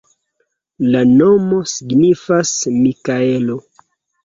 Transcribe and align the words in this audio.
La 0.95 1.03
nomo 1.09 1.59
signifas 1.73 2.55
Mikaelo. 2.81 3.63